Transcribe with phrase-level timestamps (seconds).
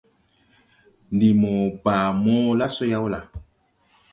[1.13, 1.53] Ndi mo
[1.83, 3.19] baa mo la so yaw la?